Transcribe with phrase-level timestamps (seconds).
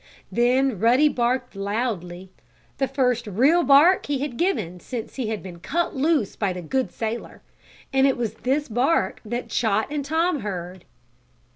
[0.31, 2.31] Then Ruddy barked loudly
[2.79, 6.61] the first, real bark he had given since he had been cut loose by the
[6.63, 7.43] good sailor.
[7.93, 10.85] And it was this bark that Chot and Tom heard.